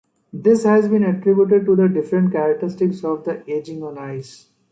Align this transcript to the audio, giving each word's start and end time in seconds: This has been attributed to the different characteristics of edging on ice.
This 0.33 0.63
has 0.63 0.89
been 0.89 1.03
attributed 1.03 1.67
to 1.67 1.75
the 1.75 1.87
different 1.87 2.31
characteristics 2.31 3.03
of 3.03 3.23
edging 3.47 3.83
on 3.83 3.99
ice. 3.99 4.47